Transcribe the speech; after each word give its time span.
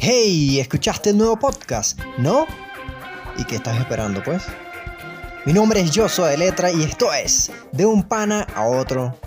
Hey, 0.00 0.60
¿escuchaste 0.60 1.10
el 1.10 1.18
nuevo 1.18 1.38
podcast? 1.38 1.98
¿No? 2.18 2.46
¿Y 3.36 3.44
qué 3.44 3.56
estás 3.56 3.78
esperando 3.78 4.22
pues? 4.22 4.44
Mi 5.44 5.52
nombre 5.52 5.80
es 5.80 5.90
Joshua 5.94 6.28
de 6.28 6.38
Letra 6.38 6.70
y 6.70 6.82
esto 6.84 7.12
es 7.12 7.50
De 7.72 7.84
un 7.84 8.02
pana 8.02 8.46
a 8.54 8.66
otro. 8.66 9.18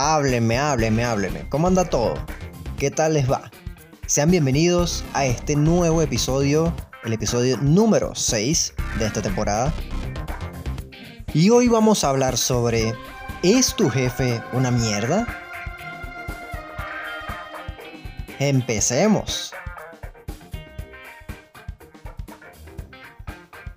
Hábleme, 0.00 0.56
hábleme, 0.56 1.02
hábleme. 1.02 1.48
¿Cómo 1.48 1.66
anda 1.66 1.84
todo? 1.84 2.14
¿Qué 2.78 2.88
tal 2.88 3.14
les 3.14 3.28
va? 3.28 3.50
Sean 4.06 4.30
bienvenidos 4.30 5.04
a 5.12 5.26
este 5.26 5.56
nuevo 5.56 6.02
episodio, 6.02 6.72
el 7.02 7.14
episodio 7.14 7.56
número 7.56 8.14
6 8.14 8.74
de 9.00 9.06
esta 9.06 9.22
temporada. 9.22 9.74
Y 11.34 11.50
hoy 11.50 11.66
vamos 11.66 12.04
a 12.04 12.10
hablar 12.10 12.36
sobre 12.36 12.94
¿Es 13.42 13.74
tu 13.74 13.90
jefe 13.90 14.40
una 14.52 14.70
mierda? 14.70 15.26
Empecemos. 18.38 19.52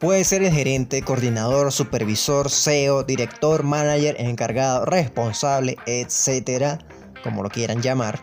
Puede 0.02 0.23
ser 0.23 0.41
el 0.41 0.52
gerente, 0.52 1.04
coordinador, 1.04 1.72
supervisor, 1.72 2.50
CEO, 2.50 3.03
director, 3.03 3.62
manager, 3.62 4.16
encargado, 4.17 4.84
responsable, 4.84 5.78
etcétera, 5.86 6.80
como 7.23 7.44
lo 7.44 7.50
quieran 7.50 7.84
llamar. 7.84 8.20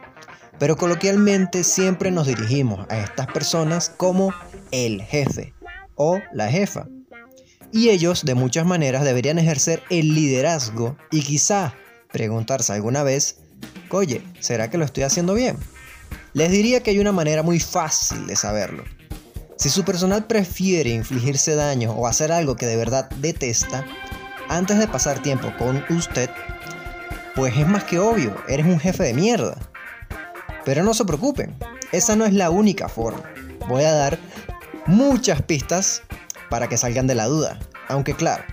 Pero 0.58 0.76
coloquialmente 0.76 1.62
siempre 1.62 2.10
nos 2.10 2.26
dirigimos 2.26 2.84
a 2.90 2.98
estas 2.98 3.28
personas 3.28 3.90
como 3.96 4.34
el 4.72 5.02
jefe 5.02 5.54
o 5.94 6.18
la 6.32 6.50
jefa. 6.50 6.88
Y 7.72 7.90
ellos 7.90 8.24
de 8.24 8.34
muchas 8.34 8.66
maneras 8.66 9.04
deberían 9.04 9.38
ejercer 9.38 9.80
el 9.88 10.16
liderazgo 10.16 10.96
y 11.12 11.22
quizá 11.22 11.74
preguntarse 12.10 12.72
alguna 12.72 13.04
vez, 13.04 13.36
oye, 13.90 14.20
¿será 14.40 14.68
que 14.68 14.78
lo 14.78 14.84
estoy 14.84 15.04
haciendo 15.04 15.32
bien? 15.32 15.56
Les 16.32 16.50
diría 16.50 16.82
que 16.82 16.90
hay 16.90 16.98
una 16.98 17.12
manera 17.12 17.44
muy 17.44 17.60
fácil 17.60 18.26
de 18.26 18.34
saberlo. 18.34 18.82
Si 19.58 19.70
su 19.70 19.84
personal 19.84 20.24
prefiere 20.24 20.90
infligirse 20.90 21.56
daño 21.56 21.90
o 21.90 22.06
hacer 22.06 22.30
algo 22.30 22.54
que 22.54 22.66
de 22.66 22.76
verdad 22.76 23.10
detesta, 23.18 23.84
antes 24.48 24.78
de 24.78 24.86
pasar 24.86 25.20
tiempo 25.20 25.52
con 25.58 25.84
usted, 25.90 26.30
pues 27.34 27.56
es 27.56 27.66
más 27.66 27.82
que 27.82 27.98
obvio, 27.98 28.36
eres 28.48 28.66
un 28.66 28.78
jefe 28.78 29.02
de 29.02 29.14
mierda. 29.14 29.56
Pero 30.64 30.84
no 30.84 30.94
se 30.94 31.04
preocupen, 31.04 31.56
esa 31.90 32.14
no 32.14 32.24
es 32.24 32.34
la 32.34 32.50
única 32.50 32.88
forma. 32.88 33.24
Voy 33.68 33.82
a 33.82 33.92
dar 33.92 34.20
muchas 34.86 35.42
pistas 35.42 36.02
para 36.50 36.68
que 36.68 36.76
salgan 36.76 37.08
de 37.08 37.16
la 37.16 37.26
duda. 37.26 37.58
Aunque 37.88 38.14
claro, 38.14 38.44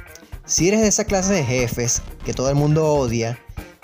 si 0.43 0.69
eres 0.69 0.81
de 0.81 0.87
esa 0.87 1.05
clase 1.05 1.33
de 1.33 1.45
jefes 1.45 2.01
que 2.25 2.33
todo 2.33 2.49
el 2.49 2.55
mundo 2.55 2.83
odia, 2.83 3.37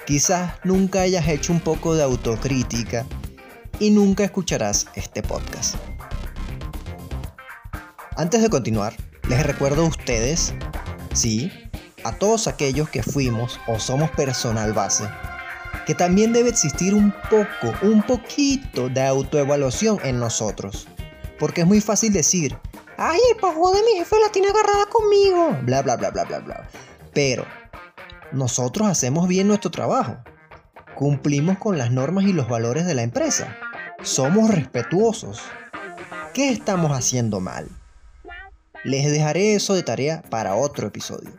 quizás 0.07 0.53
nunca 0.63 1.01
hayas 1.01 1.27
hecho 1.27 1.53
un 1.53 1.59
poco 1.59 1.93
de 1.93 2.01
autocrítica 2.01 3.05
y 3.79 3.91
nunca 3.91 4.23
escucharás 4.23 4.87
este 4.95 5.21
podcast. 5.21 5.75
Antes 8.21 8.43
de 8.43 8.51
continuar, 8.51 8.93
les 9.29 9.43
recuerdo 9.43 9.81
a 9.81 9.87
ustedes, 9.87 10.53
sí, 11.11 11.51
a 12.03 12.11
todos 12.11 12.47
aquellos 12.47 12.87
que 12.87 13.01
fuimos 13.01 13.59
o 13.65 13.79
somos 13.79 14.11
personal 14.11 14.73
base, 14.73 15.09
que 15.87 15.95
también 15.95 16.31
debe 16.31 16.49
existir 16.49 16.93
un 16.93 17.15
poco, 17.31 17.73
un 17.81 18.03
poquito 18.03 18.89
de 18.89 19.01
autoevaluación 19.01 19.97
en 20.03 20.19
nosotros. 20.19 20.87
Porque 21.39 21.61
es 21.61 21.67
muy 21.67 21.81
fácil 21.81 22.13
decir, 22.13 22.55
ay, 22.95 23.19
el 23.31 23.37
pajo 23.37 23.73
de 23.73 23.81
mi 23.81 23.97
jefe 23.97 24.15
la 24.23 24.31
tiene 24.31 24.49
agarrada 24.49 24.85
conmigo, 24.85 25.57
bla, 25.63 25.81
bla, 25.81 25.95
bla, 25.95 26.11
bla, 26.11 26.25
bla, 26.25 26.39
bla. 26.41 26.69
Pero 27.15 27.43
nosotros 28.31 28.87
hacemos 28.87 29.27
bien 29.27 29.47
nuestro 29.47 29.71
trabajo. 29.71 30.17
Cumplimos 30.93 31.57
con 31.57 31.79
las 31.79 31.89
normas 31.89 32.25
y 32.25 32.33
los 32.33 32.47
valores 32.47 32.85
de 32.85 32.93
la 32.93 33.01
empresa. 33.01 33.57
Somos 34.03 34.51
respetuosos. 34.51 35.41
¿Qué 36.35 36.51
estamos 36.51 36.91
haciendo 36.91 37.39
mal? 37.39 37.80
Les 38.83 39.05
dejaré 39.11 39.53
eso 39.53 39.75
de 39.75 39.83
tarea 39.83 40.23
para 40.29 40.55
otro 40.55 40.87
episodio. 40.87 41.31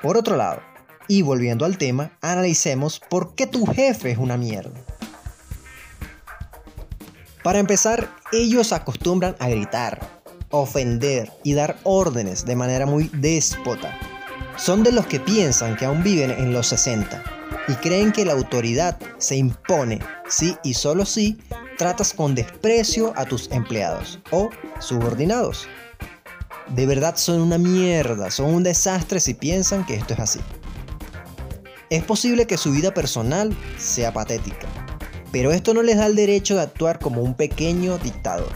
Por 0.00 0.16
otro 0.16 0.36
lado, 0.36 0.62
y 1.06 1.20
volviendo 1.20 1.66
al 1.66 1.76
tema, 1.76 2.16
analicemos 2.22 3.00
por 3.10 3.34
qué 3.34 3.46
tu 3.46 3.66
jefe 3.66 4.12
es 4.12 4.18
una 4.18 4.38
mierda. 4.38 4.80
Para 7.42 7.58
empezar, 7.58 8.08
ellos 8.32 8.72
acostumbran 8.72 9.36
a 9.38 9.48
gritar, 9.48 10.00
ofender 10.50 11.30
y 11.42 11.52
dar 11.52 11.76
órdenes 11.82 12.46
de 12.46 12.56
manera 12.56 12.86
muy 12.86 13.10
déspota. 13.12 13.98
Son 14.56 14.82
de 14.82 14.92
los 14.92 15.06
que 15.06 15.20
piensan 15.20 15.76
que 15.76 15.84
aún 15.84 16.02
viven 16.02 16.30
en 16.30 16.52
los 16.52 16.68
60 16.68 17.22
y 17.68 17.74
creen 17.74 18.12
que 18.12 18.24
la 18.24 18.32
autoridad 18.32 18.98
se 19.18 19.36
impone 19.36 20.00
si 20.28 20.56
y 20.64 20.74
solo 20.74 21.04
si 21.04 21.38
tratas 21.76 22.14
con 22.14 22.34
desprecio 22.34 23.12
a 23.14 23.24
tus 23.24 23.50
empleados 23.52 24.18
o 24.30 24.48
subordinados. 24.80 25.68
De 26.74 26.86
verdad 26.86 27.16
son 27.16 27.40
una 27.40 27.58
mierda, 27.58 28.30
son 28.30 28.54
un 28.54 28.62
desastre 28.62 29.20
si 29.20 29.34
piensan 29.34 29.86
que 29.86 29.94
esto 29.94 30.14
es 30.14 30.20
así. 30.20 30.40
Es 31.90 32.04
posible 32.04 32.46
que 32.46 32.58
su 32.58 32.70
vida 32.70 32.92
personal 32.92 33.56
sea 33.78 34.12
patética, 34.12 34.66
pero 35.32 35.52
esto 35.52 35.72
no 35.72 35.82
les 35.82 35.96
da 35.96 36.06
el 36.06 36.16
derecho 36.16 36.56
de 36.56 36.62
actuar 36.62 36.98
como 36.98 37.22
un 37.22 37.34
pequeño 37.34 37.96
dictador. 37.98 38.52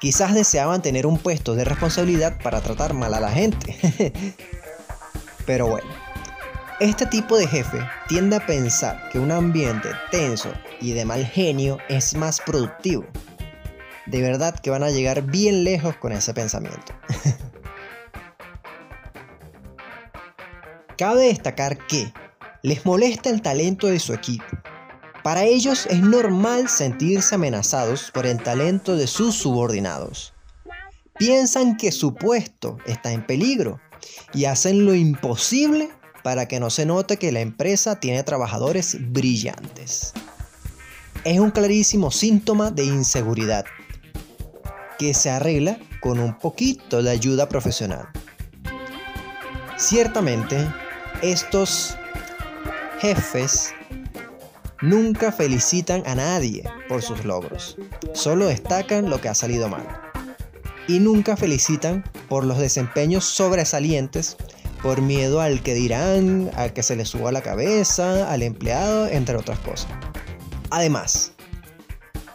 Quizás 0.00 0.34
deseaban 0.34 0.82
tener 0.82 1.06
un 1.06 1.16
puesto 1.16 1.54
de 1.54 1.64
responsabilidad 1.64 2.36
para 2.42 2.60
tratar 2.60 2.92
mal 2.92 3.14
a 3.14 3.20
la 3.20 3.30
gente. 3.30 4.12
Pero 5.46 5.68
bueno, 5.68 5.88
este 6.80 7.06
tipo 7.06 7.38
de 7.38 7.46
jefe 7.46 7.78
tiende 8.08 8.34
a 8.34 8.44
pensar 8.44 9.08
que 9.10 9.20
un 9.20 9.30
ambiente 9.30 9.90
tenso 10.10 10.52
y 10.80 10.90
de 10.90 11.04
mal 11.04 11.24
genio 11.24 11.78
es 11.88 12.16
más 12.16 12.40
productivo. 12.40 13.04
De 14.06 14.20
verdad 14.20 14.58
que 14.58 14.70
van 14.70 14.82
a 14.82 14.90
llegar 14.90 15.22
bien 15.22 15.64
lejos 15.64 15.96
con 15.96 16.12
ese 16.12 16.34
pensamiento. 16.34 16.92
Cabe 20.98 21.26
destacar 21.26 21.78
que 21.86 22.12
les 22.62 22.84
molesta 22.84 23.30
el 23.30 23.42
talento 23.42 23.86
de 23.86 23.98
su 23.98 24.12
equipo 24.12 24.44
para 25.22 25.44
ellos 25.44 25.86
es 25.88 26.00
normal 26.00 26.68
sentirse 26.68 27.36
amenazados 27.36 28.10
por 28.10 28.26
el 28.26 28.42
talento 28.42 28.96
de 28.96 29.06
sus 29.06 29.36
subordinados. 29.36 30.34
Piensan 31.16 31.76
que 31.76 31.92
su 31.92 32.14
puesto 32.14 32.78
está 32.86 33.12
en 33.12 33.24
peligro 33.24 33.80
y 34.34 34.46
hacen 34.46 34.84
lo 34.84 34.96
imposible 34.96 35.90
para 36.24 36.48
que 36.48 36.58
no 36.58 36.70
se 36.70 36.86
note 36.86 37.18
que 37.18 37.30
la 37.30 37.40
empresa 37.40 38.00
tiene 38.00 38.24
trabajadores 38.24 38.96
brillantes. 39.12 40.12
Es 41.22 41.38
un 41.38 41.52
clarísimo 41.52 42.10
síntoma 42.10 42.72
de 42.72 42.84
inseguridad 42.84 43.64
que 45.02 45.14
se 45.14 45.30
arregla 45.30 45.78
con 46.00 46.20
un 46.20 46.38
poquito 46.38 47.02
de 47.02 47.10
ayuda 47.10 47.48
profesional. 47.48 48.08
Ciertamente, 49.76 50.64
estos 51.22 51.96
jefes 53.00 53.74
Nunca 54.82 55.30
felicitan 55.30 56.02
a 56.06 56.16
nadie 56.16 56.64
por 56.88 57.02
sus 57.02 57.24
logros, 57.24 57.76
solo 58.14 58.46
destacan 58.46 59.08
lo 59.08 59.20
que 59.20 59.28
ha 59.28 59.34
salido 59.34 59.68
mal. 59.68 59.86
Y 60.88 60.98
nunca 60.98 61.36
felicitan 61.36 62.02
por 62.28 62.44
los 62.44 62.58
desempeños 62.58 63.24
sobresalientes 63.24 64.36
por 64.82 65.00
miedo 65.00 65.40
al 65.40 65.62
que 65.62 65.74
dirán, 65.74 66.50
al 66.56 66.72
que 66.72 66.82
se 66.82 66.96
le 66.96 67.04
suba 67.04 67.30
la 67.30 67.42
cabeza, 67.42 68.28
al 68.32 68.42
empleado, 68.42 69.06
entre 69.06 69.36
otras 69.36 69.60
cosas. 69.60 69.92
Además, 70.70 71.31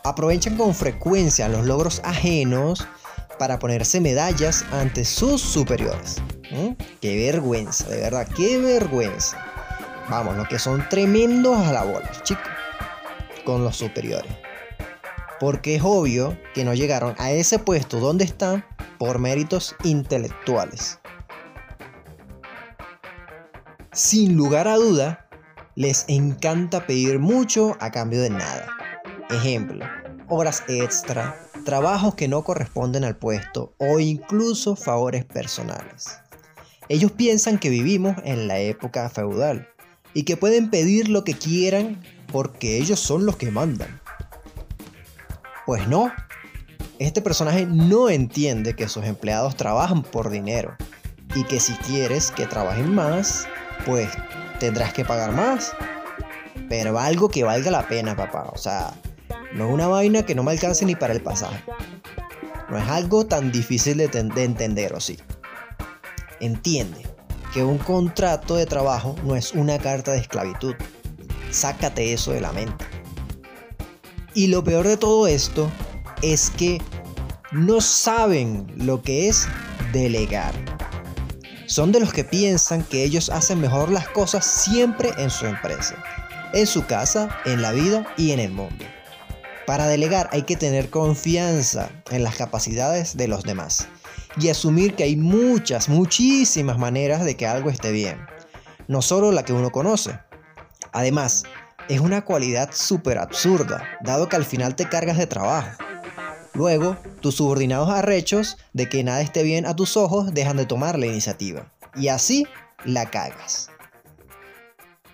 aprovechan 0.07 0.57
con 0.57 0.73
frecuencia 0.73 1.47
los 1.49 1.65
logros 1.65 2.01
ajenos 2.03 2.87
para 3.37 3.59
ponerse 3.59 4.01
medallas 4.01 4.65
ante 4.71 5.05
sus 5.05 5.41
superiores. 5.41 6.17
¿Mm? 6.51 6.71
Qué 7.01 7.17
vergüenza, 7.17 7.87
de 7.89 8.01
verdad, 8.01 8.27
qué 8.35 8.57
vergüenza. 8.57 9.37
Vamos, 10.09 10.37
los 10.37 10.47
que 10.47 10.59
son 10.59 10.87
tremendos 10.89 11.57
a 11.57 11.73
la 11.73 11.83
bola, 11.83 12.09
chicos, 12.23 12.47
con 13.45 13.63
los 13.63 13.75
superiores. 13.75 14.31
Porque 15.39 15.75
es 15.75 15.81
obvio 15.83 16.37
que 16.53 16.63
no 16.63 16.73
llegaron 16.73 17.13
a 17.19 17.31
ese 17.31 17.59
puesto 17.59 17.99
donde 17.99 18.23
están 18.25 18.65
por 18.97 19.19
méritos 19.19 19.75
intelectuales. 19.83 20.99
Sin 23.91 24.35
lugar 24.35 24.67
a 24.67 24.75
duda, 24.75 25.27
les 25.75 26.05
encanta 26.07 26.87
pedir 26.87 27.19
mucho 27.19 27.75
a 27.79 27.91
cambio 27.91 28.21
de 28.21 28.29
nada. 28.29 28.67
Ejemplo, 29.29 29.85
horas 30.29 30.63
extra, 30.69 31.37
trabajos 31.65 32.15
que 32.15 32.29
no 32.29 32.43
corresponden 32.43 33.03
al 33.03 33.17
puesto 33.17 33.73
o 33.77 33.99
incluso 33.99 34.77
favores 34.77 35.25
personales. 35.25 36.19
Ellos 36.87 37.11
piensan 37.11 37.57
que 37.57 37.69
vivimos 37.69 38.15
en 38.23 38.47
la 38.47 38.59
época 38.59 39.09
feudal 39.09 39.67
y 40.13 40.23
que 40.23 40.37
pueden 40.37 40.69
pedir 40.69 41.09
lo 41.09 41.25
que 41.25 41.33
quieran 41.33 42.01
porque 42.31 42.77
ellos 42.77 43.01
son 43.01 43.25
los 43.25 43.35
que 43.35 43.51
mandan. 43.51 43.99
Pues 45.65 45.89
no, 45.89 46.09
este 46.99 47.21
personaje 47.21 47.65
no 47.65 48.09
entiende 48.09 48.75
que 48.75 48.87
sus 48.87 49.03
empleados 49.05 49.57
trabajan 49.57 50.03
por 50.03 50.29
dinero 50.29 50.77
y 51.35 51.43
que 51.43 51.59
si 51.59 51.73
quieres 51.73 52.31
que 52.31 52.47
trabajen 52.47 52.95
más, 52.95 53.45
pues 53.85 54.09
tendrás 54.61 54.93
que 54.93 55.03
pagar 55.03 55.33
más. 55.33 55.73
Pero 56.69 56.97
algo 56.97 57.29
que 57.29 57.43
valga 57.43 57.71
la 57.71 57.87
pena, 57.87 58.15
papá. 58.15 58.49
O 58.53 58.57
sea, 58.57 58.93
no 59.53 59.67
es 59.67 59.73
una 59.73 59.87
vaina 59.87 60.23
que 60.23 60.35
no 60.35 60.43
me 60.43 60.51
alcance 60.51 60.85
ni 60.85 60.95
para 60.95 61.13
el 61.13 61.21
pasaje. 61.21 61.63
No 62.69 62.77
es 62.77 62.87
algo 62.87 63.25
tan 63.25 63.51
difícil 63.51 63.97
de, 63.97 64.07
de 64.07 64.43
entender, 64.43 64.93
¿o 64.93 64.99
sí? 64.99 65.17
Entiende 66.39 67.05
que 67.53 67.63
un 67.63 67.77
contrato 67.77 68.55
de 68.55 68.65
trabajo 68.65 69.15
no 69.23 69.35
es 69.35 69.53
una 69.53 69.79
carta 69.79 70.11
de 70.11 70.19
esclavitud. 70.19 70.75
Sácate 71.49 72.13
eso 72.13 72.31
de 72.31 72.41
la 72.41 72.51
mente. 72.51 72.85
Y 74.33 74.47
lo 74.47 74.63
peor 74.63 74.87
de 74.87 74.97
todo 74.97 75.27
esto 75.27 75.71
es 76.21 76.49
que 76.51 76.81
no 77.51 77.81
saben 77.81 78.67
lo 78.75 79.01
que 79.01 79.29
es 79.29 79.47
delegar. 79.93 80.53
Son 81.65 81.91
de 81.91 81.99
los 81.99 82.13
que 82.13 82.23
piensan 82.23 82.83
que 82.83 83.03
ellos 83.03 83.29
hacen 83.29 83.59
mejor 83.59 83.89
las 83.89 84.07
cosas 84.09 84.45
siempre 84.45 85.11
en 85.17 85.29
su 85.29 85.45
empresa, 85.45 85.95
en 86.53 86.67
su 86.67 86.85
casa, 86.85 87.29
en 87.45 87.61
la 87.61 87.71
vida 87.71 88.05
y 88.17 88.31
en 88.31 88.39
el 88.39 88.51
mundo. 88.51 88.85
Para 89.67 89.85
delegar 89.85 90.29
hay 90.31 90.43
que 90.43 90.55
tener 90.55 90.89
confianza 90.89 91.89
en 92.09 92.23
las 92.23 92.37
capacidades 92.37 93.17
de 93.17 93.27
los 93.27 93.43
demás 93.43 93.89
y 94.39 94.47
asumir 94.47 94.95
que 94.95 95.03
hay 95.03 95.17
muchas, 95.17 95.89
muchísimas 95.89 96.77
maneras 96.77 97.25
de 97.25 97.35
que 97.35 97.47
algo 97.47 97.69
esté 97.69 97.91
bien, 97.91 98.17
no 98.87 99.01
solo 99.01 99.33
la 99.33 99.43
que 99.43 99.51
uno 99.51 99.69
conoce. 99.69 100.17
Además, 100.93 101.43
es 101.89 101.99
una 101.99 102.23
cualidad 102.23 102.69
súper 102.71 103.17
absurda, 103.17 103.83
dado 104.01 104.29
que 104.29 104.37
al 104.37 104.45
final 104.45 104.73
te 104.77 104.87
cargas 104.87 105.17
de 105.17 105.27
trabajo. 105.27 105.77
Luego, 106.53 106.95
tus 107.19 107.35
subordinados 107.35 107.89
arrechos 107.89 108.55
de 108.71 108.87
que 108.87 109.03
nada 109.03 109.19
esté 109.19 109.43
bien 109.43 109.65
a 109.65 109.75
tus 109.75 109.97
ojos 109.97 110.33
dejan 110.33 110.55
de 110.55 110.65
tomar 110.65 110.97
la 110.97 111.07
iniciativa. 111.07 111.73
Y 111.93 112.07
así 112.07 112.47
la 112.85 113.09
cagas. 113.09 113.69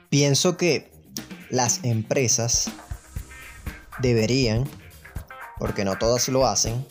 Pienso 0.10 0.58
que 0.58 0.92
las 1.50 1.84
empresas 1.84 2.72
deberían, 4.04 4.70
porque 5.58 5.86
no 5.86 5.98
todas 5.98 6.28
lo 6.28 6.46
hacen, 6.46 6.86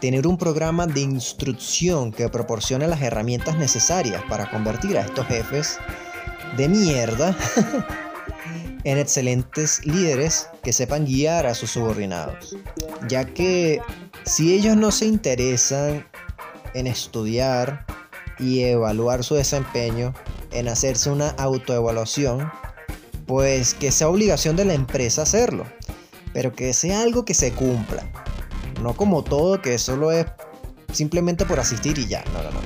tener 0.00 0.26
un 0.26 0.36
programa 0.36 0.86
de 0.86 1.00
instrucción 1.00 2.12
que 2.12 2.28
proporcione 2.28 2.86
las 2.88 3.00
herramientas 3.00 3.56
necesarias 3.56 4.22
para 4.28 4.50
convertir 4.50 4.98
a 4.98 5.02
estos 5.02 5.26
jefes 5.26 5.78
de 6.56 6.68
mierda 6.68 7.34
en 8.84 8.98
excelentes 8.98 9.86
líderes 9.86 10.48
que 10.62 10.72
sepan 10.72 11.06
guiar 11.06 11.46
a 11.46 11.54
sus 11.54 11.70
subordinados. 11.70 12.56
Ya 13.08 13.24
que 13.24 13.80
si 14.24 14.52
ellos 14.52 14.76
no 14.76 14.90
se 14.90 15.06
interesan 15.06 16.06
en 16.74 16.86
estudiar 16.88 17.86
y 18.38 18.64
evaluar 18.64 19.24
su 19.24 19.36
desempeño, 19.36 20.12
en 20.50 20.68
hacerse 20.68 21.08
una 21.10 21.30
autoevaluación, 21.30 22.50
pues 23.26 23.74
que 23.74 23.92
sea 23.92 24.08
obligación 24.08 24.56
de 24.56 24.64
la 24.64 24.74
empresa 24.74 25.22
hacerlo 25.22 25.66
pero 26.36 26.52
que 26.52 26.74
sea 26.74 27.00
algo 27.00 27.24
que 27.24 27.32
se 27.32 27.52
cumpla. 27.52 28.04
No 28.82 28.94
como 28.94 29.24
todo 29.24 29.62
que 29.62 29.78
solo 29.78 30.12
es 30.12 30.26
simplemente 30.92 31.46
por 31.46 31.58
asistir 31.58 31.96
y 31.96 32.08
ya. 32.08 32.22
No, 32.26 32.42
no, 32.42 32.50
no. 32.50 32.60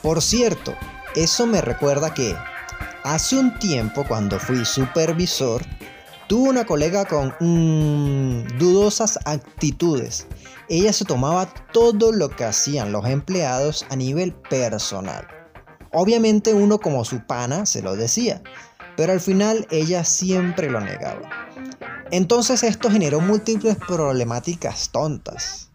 Por 0.00 0.22
cierto, 0.22 0.74
eso 1.14 1.46
me 1.46 1.60
recuerda 1.60 2.14
que 2.14 2.34
hace 3.04 3.36
un 3.36 3.58
tiempo 3.58 4.06
cuando 4.08 4.38
fui 4.38 4.64
supervisor, 4.64 5.62
tuve 6.28 6.48
una 6.48 6.64
colega 6.64 7.04
con 7.04 7.34
mm, 7.40 8.56
dudosas 8.56 9.18
actitudes. 9.26 10.26
Ella 10.70 10.94
se 10.94 11.04
tomaba 11.04 11.52
todo 11.74 12.10
lo 12.10 12.30
que 12.30 12.44
hacían 12.44 12.90
los 12.90 13.04
empleados 13.04 13.84
a 13.90 13.96
nivel 13.96 14.32
personal. 14.48 15.28
Obviamente 15.92 16.54
uno 16.54 16.78
como 16.78 17.04
su 17.04 17.20
pana 17.26 17.66
se 17.66 17.82
lo 17.82 17.96
decía, 17.96 18.40
pero 18.98 19.12
al 19.12 19.20
final 19.20 19.64
ella 19.70 20.02
siempre 20.02 20.68
lo 20.68 20.80
negaba. 20.80 21.30
Entonces 22.10 22.64
esto 22.64 22.90
generó 22.90 23.20
múltiples 23.20 23.76
problemáticas 23.76 24.90
tontas. 24.90 25.70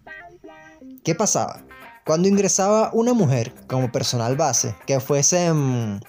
¿Qué 1.05 1.15
pasaba? 1.15 1.63
Cuando 2.05 2.27
ingresaba 2.27 2.89
una 2.91 3.13
mujer 3.13 3.53
como 3.67 3.93
personal 3.93 4.35
base 4.35 4.75
que 4.85 4.99
fuese 4.99 5.53
mm, 5.53 6.01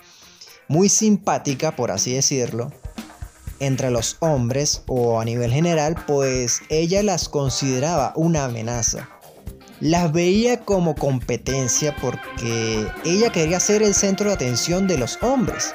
muy 0.66 0.88
simpática, 0.88 1.76
por 1.76 1.92
así 1.92 2.12
decirlo, 2.14 2.72
entre 3.60 3.92
los 3.92 4.16
hombres 4.18 4.82
o 4.88 5.20
a 5.20 5.24
nivel 5.24 5.52
general, 5.52 5.94
pues 6.08 6.62
ella 6.68 7.04
las 7.04 7.28
consideraba 7.28 8.12
una 8.16 8.46
amenaza. 8.46 9.08
Las 9.78 10.12
veía 10.12 10.64
como 10.64 10.96
competencia 10.96 11.94
porque 11.94 12.88
ella 13.04 13.30
quería 13.30 13.60
ser 13.60 13.84
el 13.84 13.94
centro 13.94 14.30
de 14.30 14.34
atención 14.34 14.88
de 14.88 14.98
los 14.98 15.22
hombres 15.22 15.74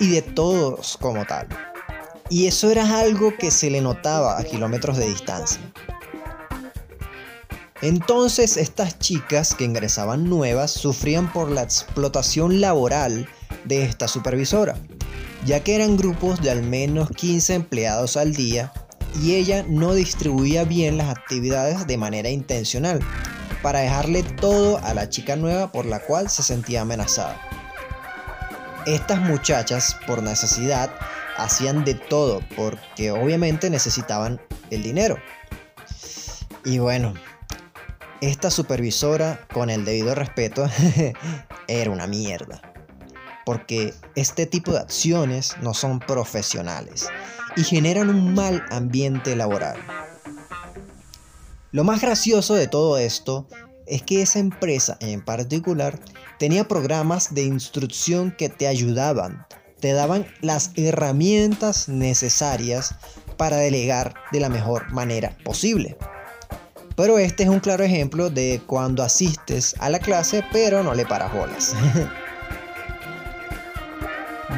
y 0.00 0.10
de 0.10 0.22
todos 0.22 0.96
como 1.00 1.24
tal. 1.24 1.48
Y 2.30 2.46
eso 2.46 2.70
era 2.70 2.98
algo 2.98 3.32
que 3.38 3.50
se 3.50 3.70
le 3.70 3.80
notaba 3.80 4.38
a 4.38 4.44
kilómetros 4.44 4.98
de 4.98 5.08
distancia. 5.08 5.60
Entonces 7.80 8.56
estas 8.56 8.98
chicas 8.98 9.54
que 9.54 9.64
ingresaban 9.64 10.28
nuevas 10.28 10.72
sufrían 10.72 11.32
por 11.32 11.50
la 11.50 11.62
explotación 11.62 12.60
laboral 12.60 13.28
de 13.64 13.84
esta 13.84 14.08
supervisora, 14.08 14.76
ya 15.46 15.62
que 15.62 15.76
eran 15.76 15.96
grupos 15.96 16.40
de 16.42 16.50
al 16.50 16.62
menos 16.64 17.10
15 17.10 17.54
empleados 17.54 18.16
al 18.16 18.34
día 18.34 18.72
y 19.22 19.36
ella 19.36 19.64
no 19.68 19.94
distribuía 19.94 20.64
bien 20.64 20.98
las 20.98 21.08
actividades 21.08 21.86
de 21.86 21.96
manera 21.96 22.30
intencional, 22.30 23.00
para 23.62 23.80
dejarle 23.80 24.22
todo 24.22 24.78
a 24.78 24.92
la 24.94 25.08
chica 25.08 25.36
nueva 25.36 25.72
por 25.72 25.86
la 25.86 26.00
cual 26.00 26.28
se 26.28 26.42
sentía 26.42 26.82
amenazada. 26.82 27.47
Estas 28.88 29.20
muchachas, 29.20 29.98
por 30.06 30.22
necesidad, 30.22 30.90
hacían 31.36 31.84
de 31.84 31.92
todo 31.92 32.40
porque 32.56 33.10
obviamente 33.10 33.68
necesitaban 33.68 34.40
el 34.70 34.82
dinero. 34.82 35.18
Y 36.64 36.78
bueno, 36.78 37.12
esta 38.22 38.50
supervisora, 38.50 39.46
con 39.52 39.68
el 39.68 39.84
debido 39.84 40.14
respeto, 40.14 40.66
era 41.68 41.90
una 41.90 42.06
mierda. 42.06 42.62
Porque 43.44 43.92
este 44.14 44.46
tipo 44.46 44.72
de 44.72 44.78
acciones 44.78 45.56
no 45.60 45.74
son 45.74 45.98
profesionales 45.98 47.10
y 47.56 47.64
generan 47.64 48.08
un 48.08 48.32
mal 48.32 48.64
ambiente 48.70 49.36
laboral. 49.36 49.76
Lo 51.72 51.84
más 51.84 52.00
gracioso 52.00 52.54
de 52.54 52.68
todo 52.68 52.96
esto 52.96 53.46
es 53.88 54.02
que 54.02 54.22
esa 54.22 54.38
empresa 54.38 54.96
en 55.00 55.22
particular 55.22 55.98
tenía 56.38 56.68
programas 56.68 57.34
de 57.34 57.44
instrucción 57.44 58.34
que 58.36 58.48
te 58.48 58.66
ayudaban, 58.66 59.46
te 59.80 59.92
daban 59.92 60.26
las 60.40 60.72
herramientas 60.76 61.88
necesarias 61.88 62.94
para 63.36 63.56
delegar 63.56 64.14
de 64.32 64.40
la 64.40 64.48
mejor 64.48 64.90
manera 64.92 65.36
posible. 65.44 65.96
Pero 66.96 67.18
este 67.18 67.44
es 67.44 67.48
un 67.48 67.60
claro 67.60 67.84
ejemplo 67.84 68.28
de 68.28 68.60
cuando 68.66 69.04
asistes 69.04 69.76
a 69.78 69.88
la 69.88 70.00
clase 70.00 70.42
pero 70.52 70.82
no 70.82 70.94
le 70.94 71.06
paras 71.06 71.32
bolas. 71.32 71.74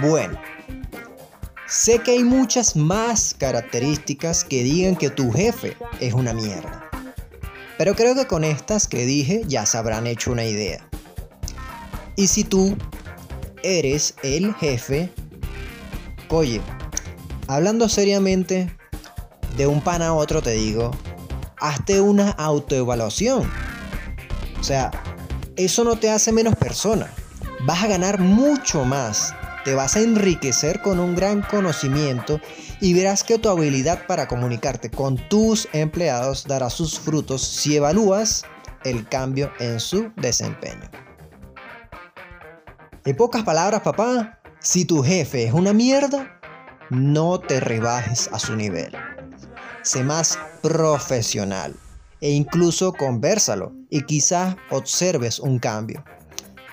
bueno, 0.01 0.41
sé 1.69 1.99
que 1.99 2.13
hay 2.13 2.25
muchas 2.25 2.77
más 2.77 3.35
características 3.39 4.45
que 4.45 4.63
digan 4.63 4.97
que 4.97 5.11
tu 5.11 5.31
jefe 5.31 5.77
es 6.01 6.15
una 6.15 6.33
mierda. 6.33 6.90
Pero 7.81 7.95
creo 7.95 8.15
que 8.15 8.27
con 8.27 8.45
estas 8.45 8.87
que 8.87 9.07
dije 9.07 9.41
ya 9.47 9.65
se 9.65 9.79
habrán 9.79 10.07
hecho 10.07 10.33
una 10.33 10.45
idea. 10.45 10.87
Y 12.15 12.27
si 12.27 12.45
tú 12.45 12.77
eres 13.63 14.17
el 14.23 14.55
jefe, 14.57 15.11
oye, 16.29 16.61
hablando 17.47 17.89
seriamente, 17.89 18.71
de 19.57 19.67
un 19.67 19.81
pan 19.81 20.03
a 20.03 20.13
otro 20.13 20.43
te 20.43 20.51
digo, 20.51 20.91
hazte 21.59 22.03
una 22.03 22.33
autoevaluación. 22.33 23.51
O 24.61 24.63
sea, 24.63 24.91
eso 25.57 25.83
no 25.83 25.97
te 25.97 26.11
hace 26.11 26.33
menos 26.33 26.57
persona. 26.57 27.11
Vas 27.65 27.83
a 27.83 27.89
ganar 27.89 28.21
mucho 28.21 28.85
más. 28.85 29.35
Te 29.65 29.75
vas 29.75 29.97
a 29.97 30.01
enriquecer 30.01 30.83
con 30.83 31.01
un 31.01 31.15
gran 31.15 31.41
conocimiento 31.41 32.43
y 32.81 32.95
verás 32.95 33.23
que 33.23 33.39
tu 33.39 33.49
habilidad 33.49 34.07
para 34.07 34.27
comunicarte 34.27 34.91
con 34.91 35.17
tus 35.29 35.69
empleados 35.73 36.45
dará 36.47 36.71
sus 36.71 36.99
frutos 36.99 37.43
si 37.43 37.77
evalúas 37.77 38.45
el 38.85 39.07
cambio 39.09 39.53
en 39.59 39.81
su 39.81 40.11
desempeño. 40.17 40.91
En 43.05 43.17
pocas 43.17 43.43
palabras, 43.45 43.83
papá, 43.83 44.39
si 44.61 44.85
tu 44.85 45.03
jefe 45.03 45.45
es 45.45 45.53
una 45.53 45.73
mierda, 45.73 46.39
no 46.91 47.39
te 47.39 47.61
rebajes 47.61 48.29
a 48.33 48.39
su 48.39 48.57
nivel. 48.57 48.93
sé 49.83 50.03
más 50.03 50.39
profesional 50.61 51.75
e 52.21 52.31
incluso 52.31 52.93
conversalo 52.93 53.73
y 53.89 54.03
quizás 54.03 54.57
observes 54.71 55.39
un 55.39 55.59
cambio. 55.59 56.05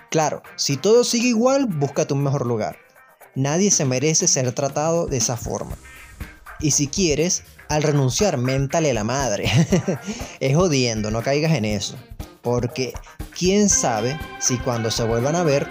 Claro, 0.10 0.42
si 0.56 0.78
todo 0.78 1.04
sigue 1.04 1.30
igual, 1.30 1.68
búscate 1.68 2.14
un 2.14 2.24
mejor 2.24 2.46
lugar. 2.46 2.78
Nadie 3.36 3.72
se 3.72 3.86
merece 3.86 4.28
ser 4.28 4.52
tratado 4.54 5.06
de 5.06 5.18
esa 5.18 5.38
forma. 5.38 5.78
Y 6.60 6.72
si 6.72 6.88
quieres, 6.88 7.44
al 7.70 7.84
renunciar, 7.84 8.38
méntale 8.38 8.94
la 8.94 9.04
madre. 9.04 9.52
es 10.40 10.56
jodiendo, 10.56 11.12
no 11.12 11.22
caigas 11.22 11.54
en 11.54 11.66
eso. 11.66 11.96
Porque 12.42 12.94
quién 13.38 13.70
sabe 13.70 14.20
si 14.40 14.58
cuando 14.58 14.90
se 14.90 15.04
vuelvan 15.04 15.36
a 15.36 15.44
ver, 15.44 15.68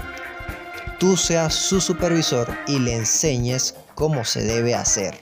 tú 0.98 1.16
seas 1.16 1.54
su 1.54 1.80
supervisor 1.80 2.48
y 2.66 2.78
le 2.78 2.94
enseñes 2.94 3.74
cómo 3.94 4.24
se 4.24 4.44
debe 4.44 4.74
hacer. 4.74 5.20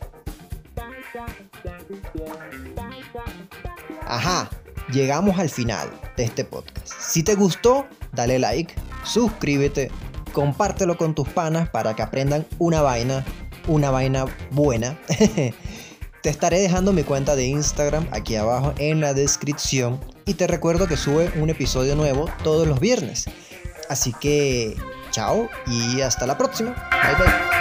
Ajá, 4.07 4.51
llegamos 4.93 5.39
al 5.39 5.49
final 5.49 5.89
de 6.17 6.25
este 6.25 6.45
podcast. 6.45 6.93
Si 7.01 7.23
te 7.23 7.35
gustó, 7.35 7.87
dale 8.13 8.39
like, 8.39 8.75
suscríbete, 9.05 9.91
compártelo 10.33 10.97
con 10.97 11.15
tus 11.15 11.29
panas 11.29 11.69
para 11.71 11.95
que 11.95 12.03
aprendan 12.03 12.47
una 12.59 12.83
vaina, 12.83 13.25
una 13.67 13.91
vaina 13.91 14.27
buena. 14.51 14.99
te 16.23 16.31
estaré 16.31 16.59
dejando 16.61 16.93
mi 16.93 17.03
cuenta 17.03 17.37
de 17.37 17.47
Instagram 17.47 18.09
aquí 18.11 18.37
abajo 18.37 18.73
en 18.79 19.01
la 19.01 19.13
descripción 19.13 20.01
y 20.25 20.35
te 20.35 20.47
recuerdo 20.47 20.87
que 20.87 20.97
sube 20.97 21.31
un 21.37 21.51
episodio 21.51 21.97
nuevo 21.97 22.31
todos 22.43 22.67
los 22.67 22.81
viernes. 22.81 23.27
Así 23.89 24.15
que 24.21 24.75
chao 25.11 25.49
y 25.67 26.01
hasta 26.01 26.27
la 26.27 26.39
próxima. 26.39 26.71
Bye 26.91 27.15
bye. 27.17 27.54